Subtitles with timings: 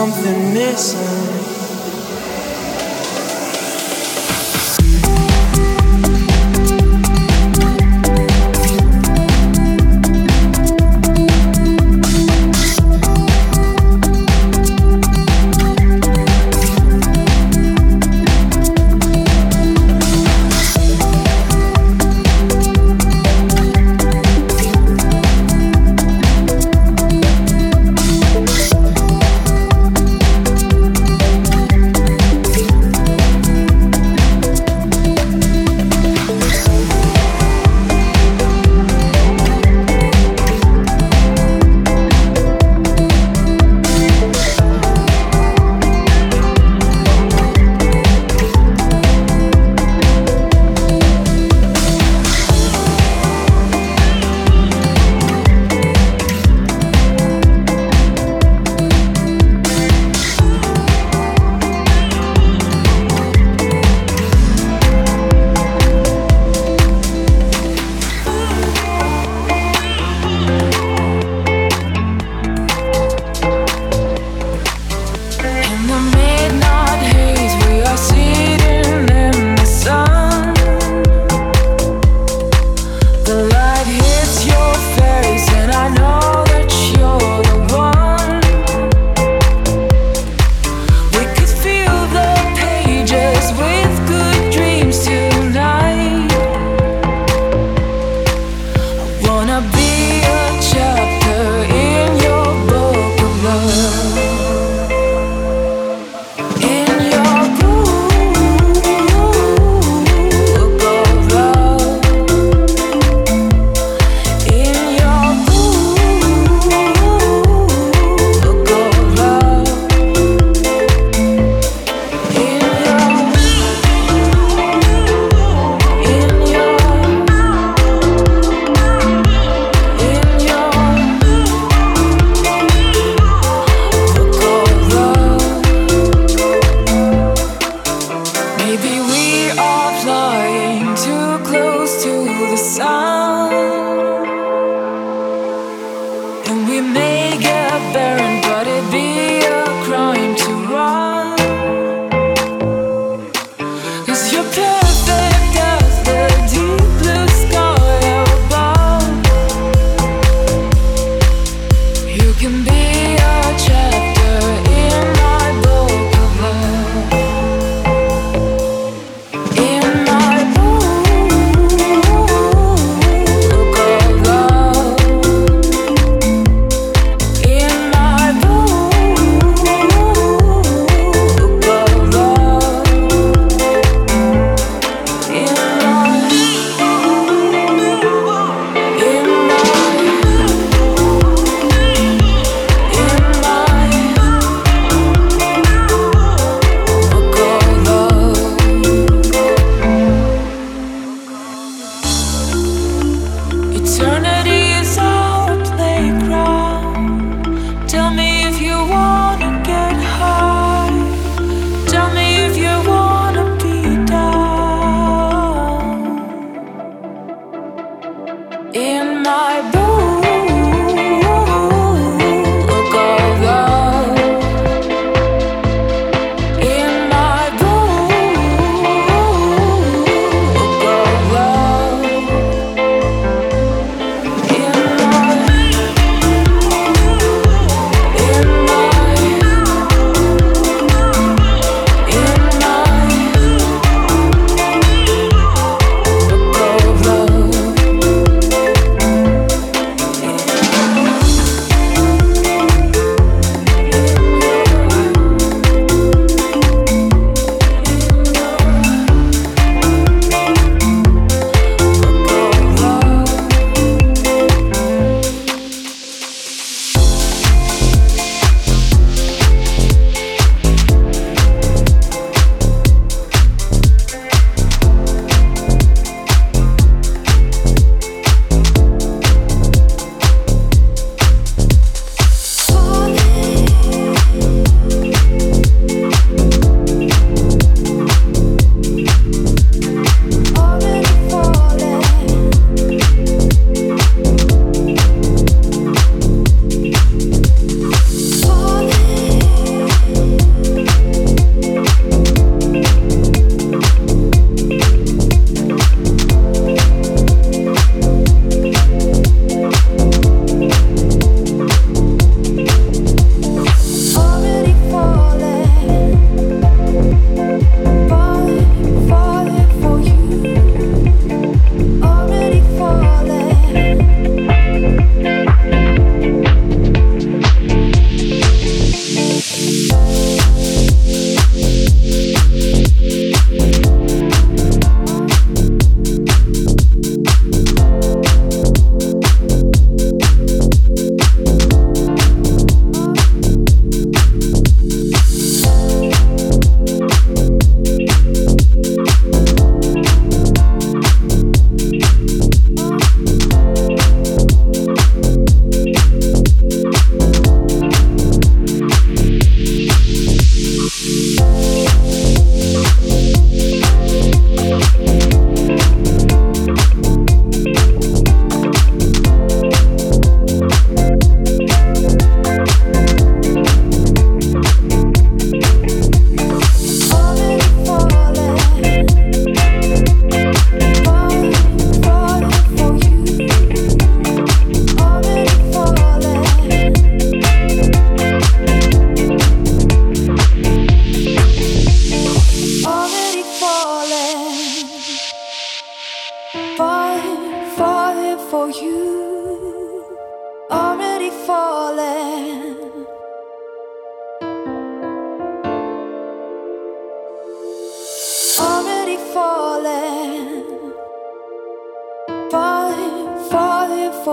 [0.00, 0.39] something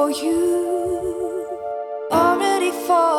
[0.10, 1.48] you,
[2.12, 3.08] already fall.
[3.08, 3.17] for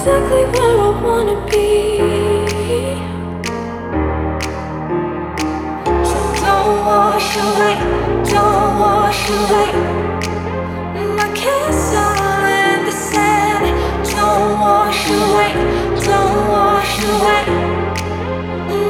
[0.00, 1.66] exactly where I wanna be.
[6.10, 7.76] So don't wash away,
[8.32, 9.68] don't wash away
[11.18, 13.64] my castle in the sand.
[14.14, 15.52] Don't wash away,
[16.06, 17.44] don't wash away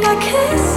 [0.03, 0.69] my.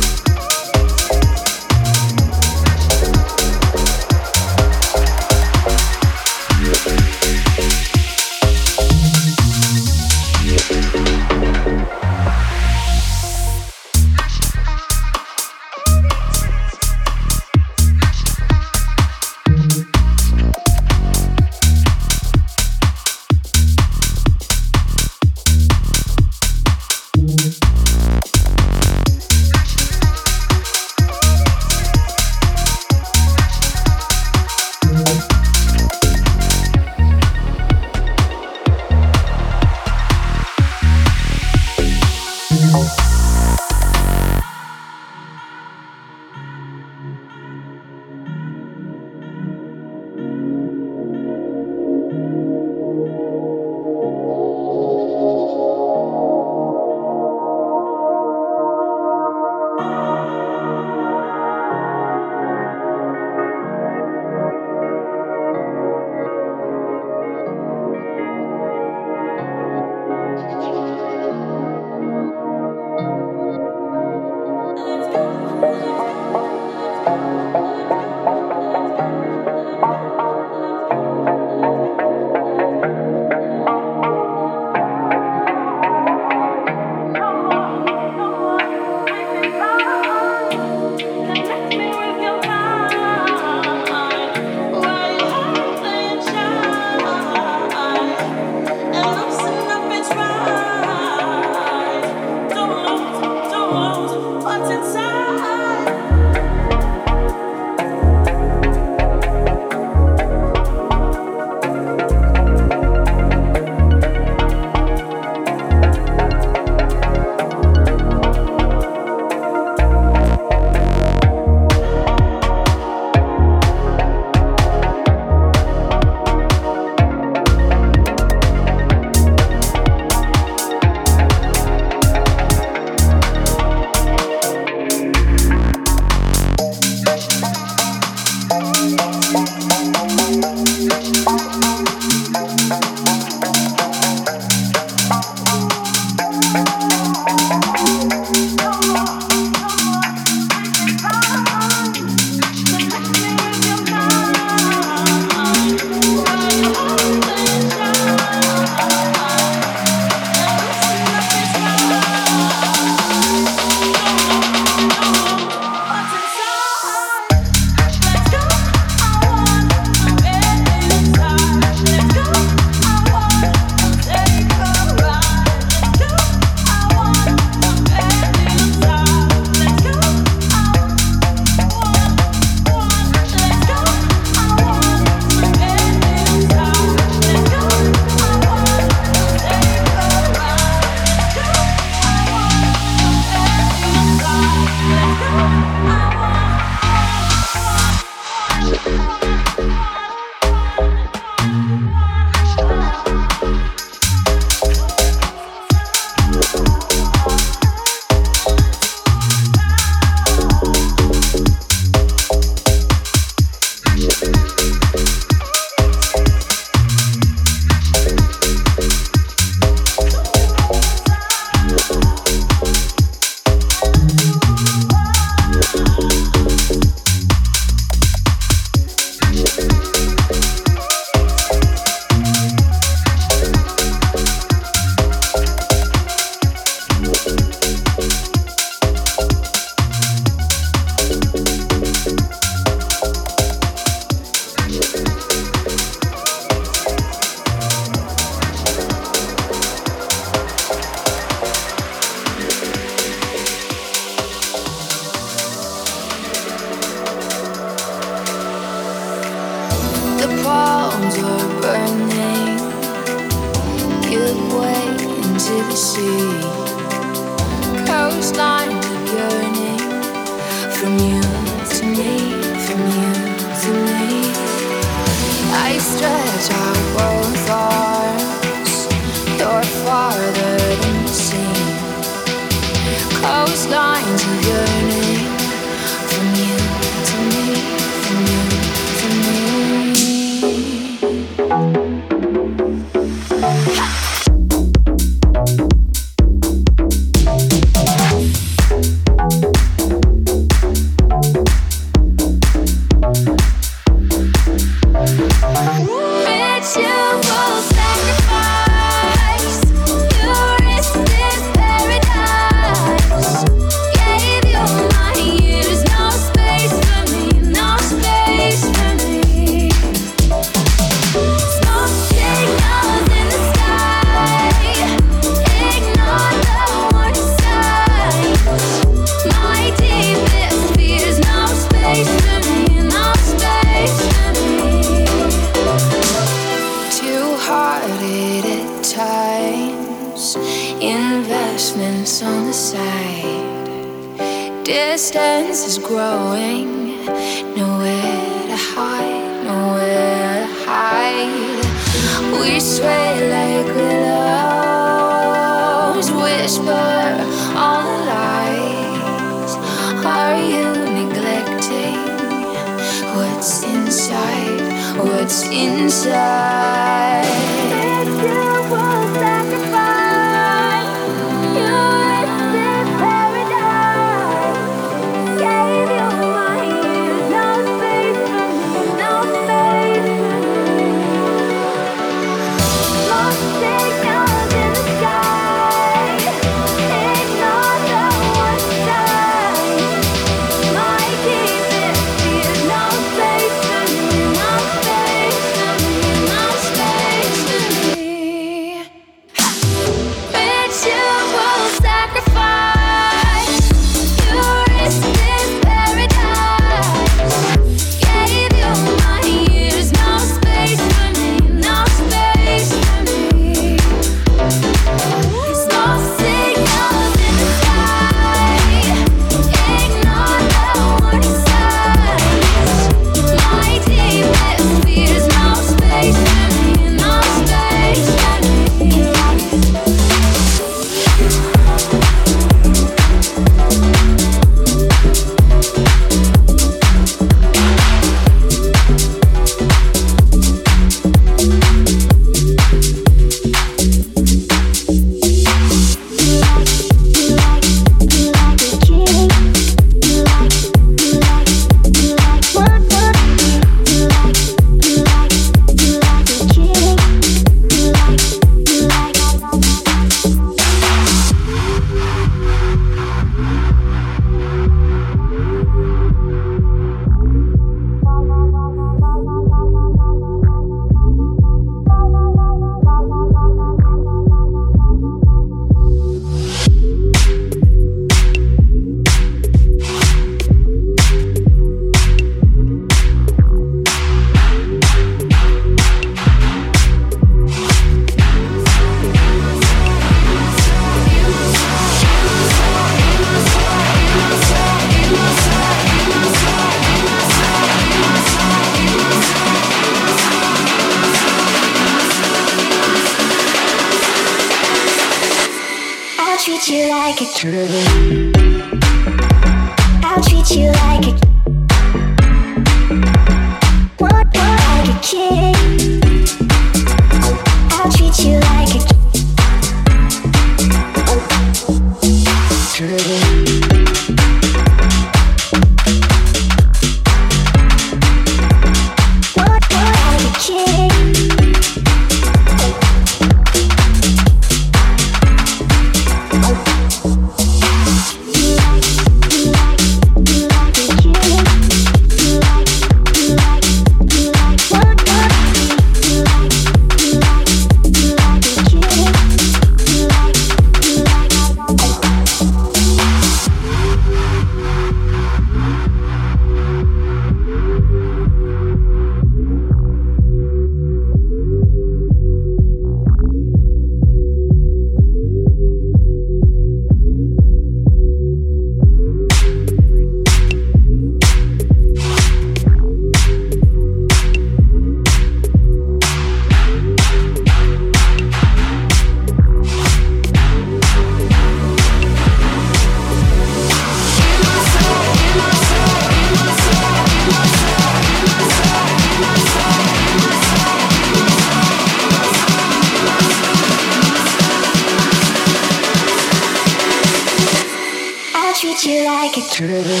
[598.64, 600.00] treat you like a turtle.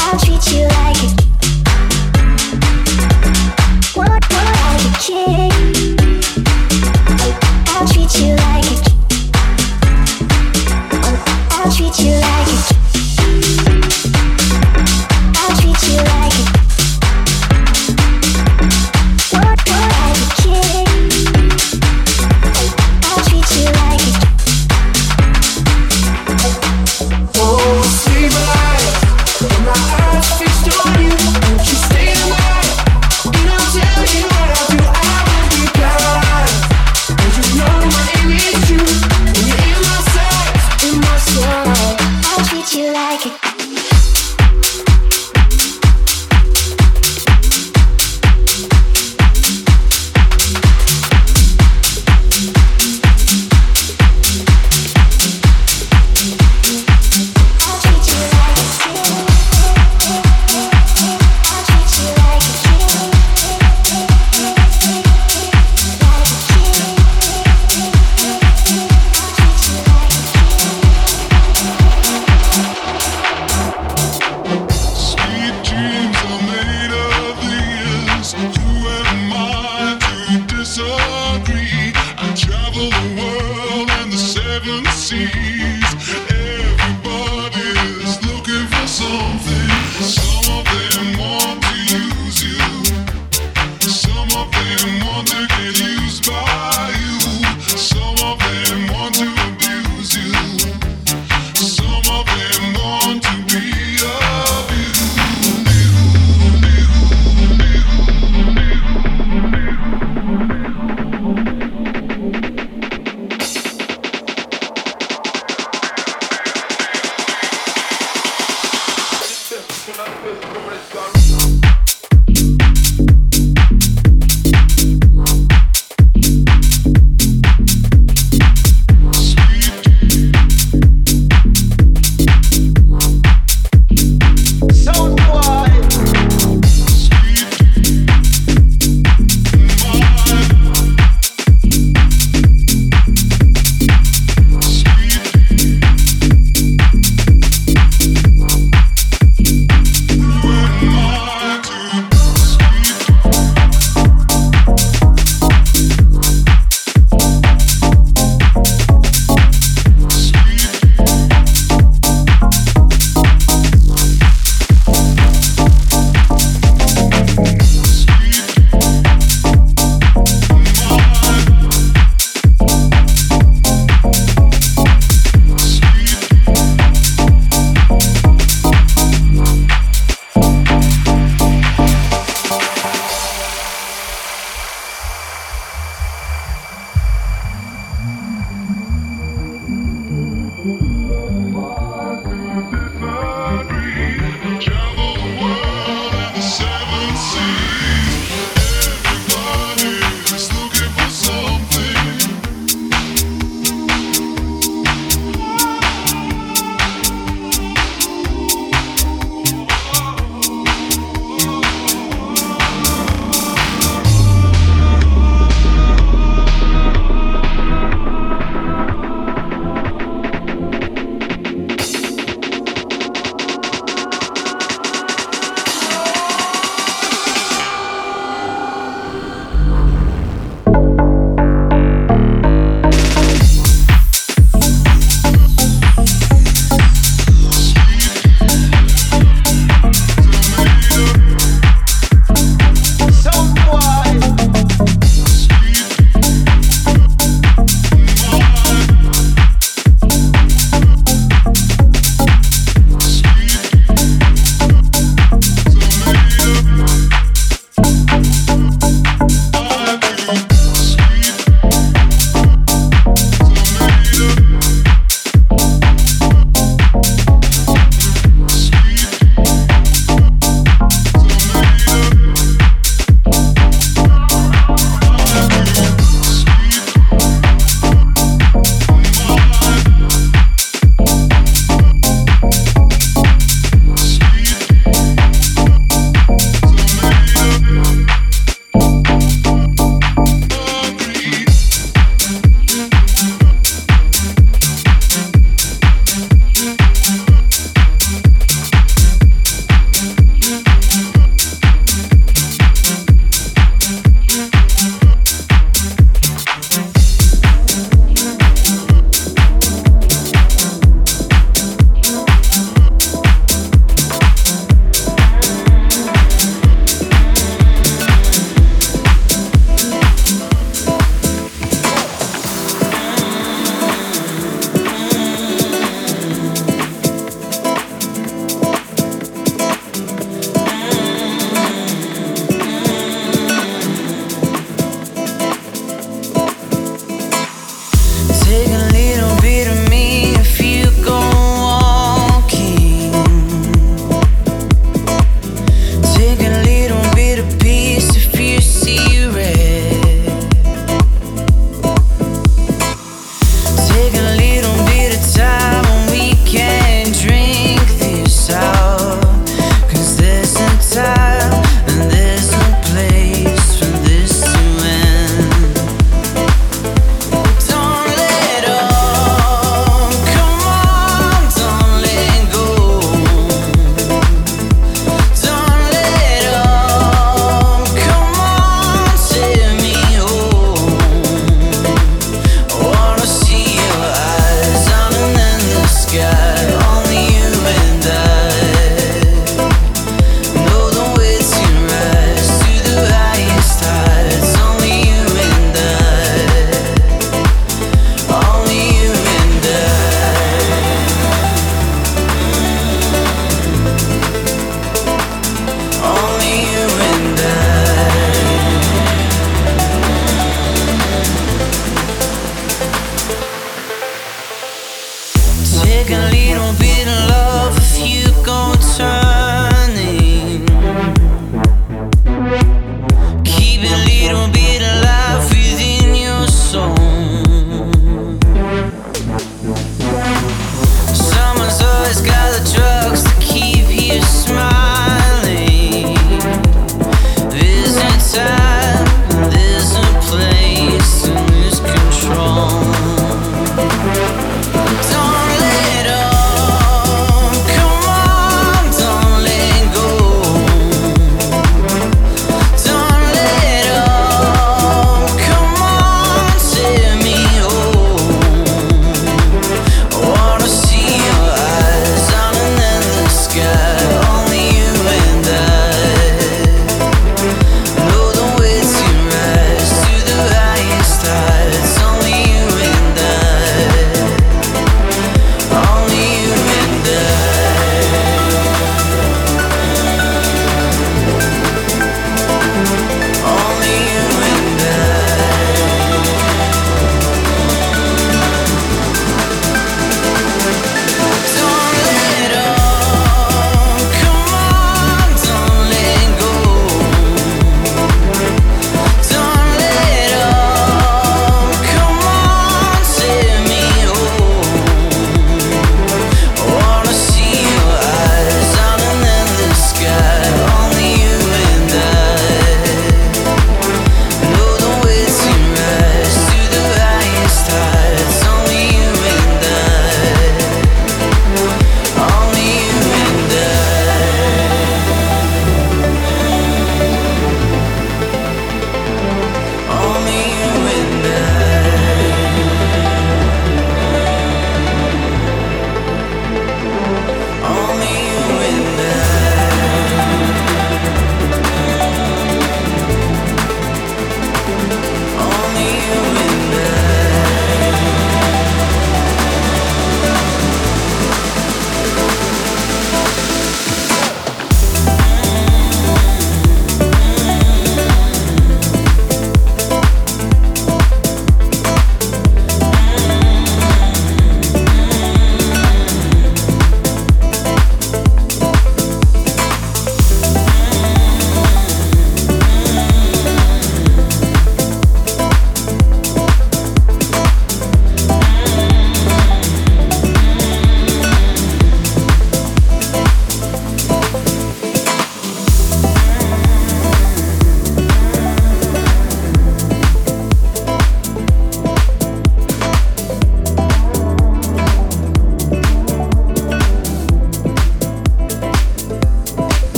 [0.00, 1.10] I'll treat you like a,
[3.94, 5.43] what, what, like a kid.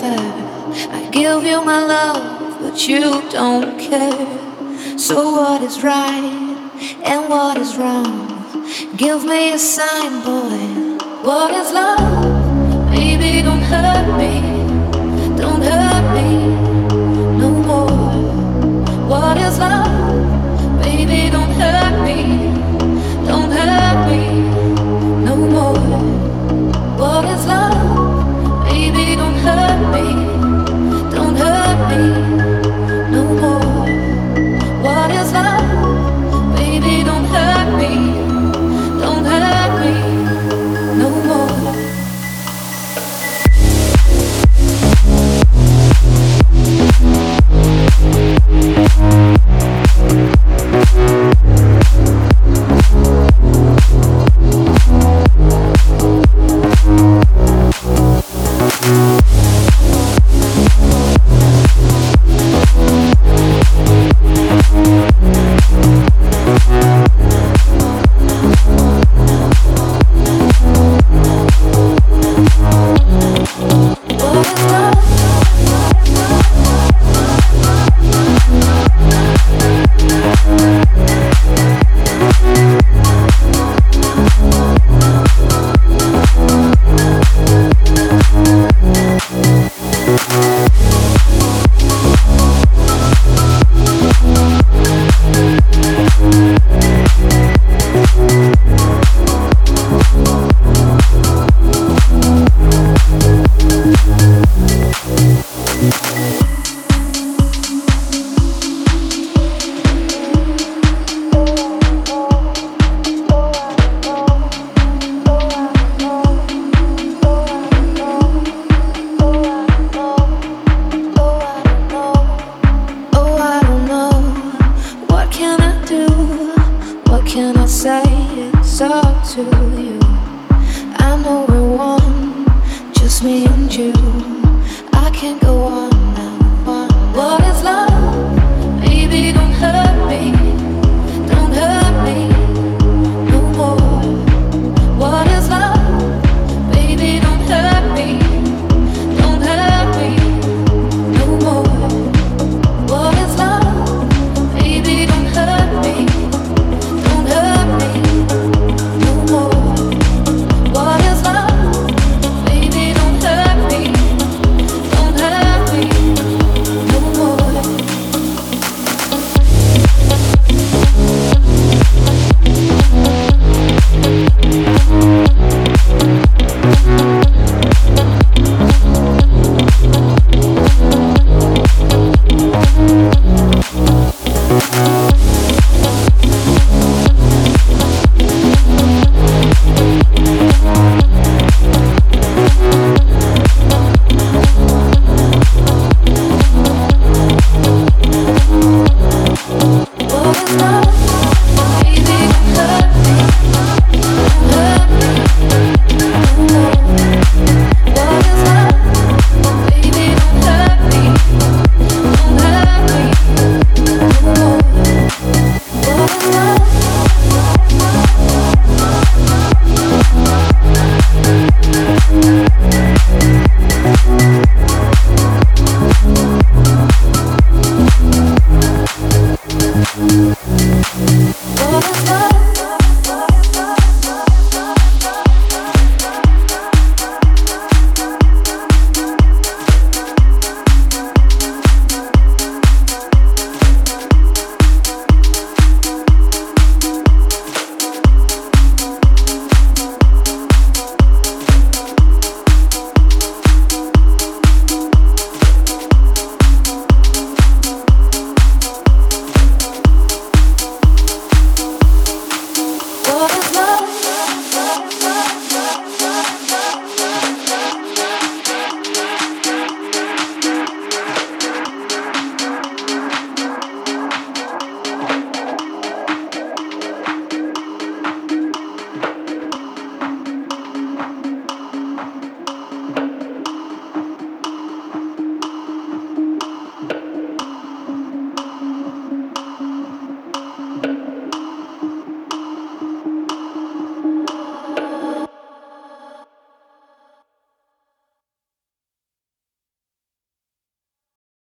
[0.00, 0.32] fair.
[0.98, 3.00] I give you my love, but you
[3.30, 4.98] don't care.
[4.98, 6.40] So, what is right
[7.04, 8.12] and what is wrong?
[8.96, 10.96] Give me a sign, boy.
[11.28, 12.90] What is love?
[12.90, 14.32] Baby, don't hurt me.
[15.40, 16.28] Don't hurt me
[17.42, 17.90] no more.
[19.12, 20.82] What is love?
[20.82, 22.49] Baby, don't hurt me.